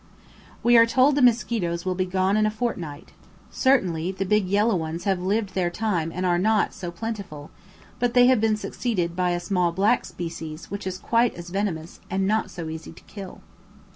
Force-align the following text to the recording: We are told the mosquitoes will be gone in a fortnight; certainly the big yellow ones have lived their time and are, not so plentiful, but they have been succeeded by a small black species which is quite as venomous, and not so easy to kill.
We 0.63 0.77
are 0.77 0.87
told 0.87 1.13
the 1.13 1.21
mosquitoes 1.21 1.85
will 1.85 1.93
be 1.93 2.07
gone 2.07 2.35
in 2.35 2.47
a 2.47 2.49
fortnight; 2.49 3.11
certainly 3.51 4.11
the 4.11 4.25
big 4.25 4.47
yellow 4.47 4.75
ones 4.75 5.03
have 5.03 5.19
lived 5.19 5.53
their 5.53 5.69
time 5.69 6.11
and 6.11 6.25
are, 6.25 6.39
not 6.39 6.73
so 6.73 6.89
plentiful, 6.89 7.51
but 7.99 8.15
they 8.15 8.25
have 8.25 8.41
been 8.41 8.57
succeeded 8.57 9.15
by 9.15 9.29
a 9.29 9.39
small 9.39 9.71
black 9.71 10.05
species 10.05 10.71
which 10.71 10.87
is 10.87 10.97
quite 10.97 11.35
as 11.35 11.51
venomous, 11.51 11.99
and 12.09 12.25
not 12.25 12.49
so 12.49 12.67
easy 12.67 12.91
to 12.93 13.03
kill. 13.03 13.41